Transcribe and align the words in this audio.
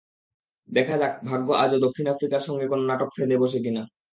দেখা 0.69 0.95
যাক 1.01 1.13
ভাগ্য 1.29 1.47
আজও 1.63 1.77
দক্ষিণ 1.85 2.05
আফ্রিকার 2.07 2.41
সঙ্গে 2.47 2.65
কোনো 2.67 2.83
নাটক 2.89 3.09
ফেঁদে 3.15 3.35
বসে 3.43 3.59
কিনা। 3.65 3.83